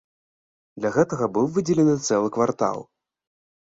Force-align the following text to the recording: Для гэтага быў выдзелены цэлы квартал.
Для 0.79 0.91
гэтага 0.95 1.25
быў 1.37 1.45
выдзелены 1.57 1.93
цэлы 2.07 2.33
квартал. 2.39 2.85